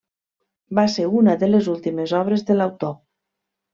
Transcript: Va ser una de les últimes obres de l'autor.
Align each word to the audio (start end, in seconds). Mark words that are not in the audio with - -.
Va 0.79 0.85
ser 0.93 1.05
una 1.19 1.35
de 1.43 1.49
les 1.51 1.69
últimes 1.75 2.15
obres 2.21 2.47
de 2.49 2.57
l'autor. 2.59 2.97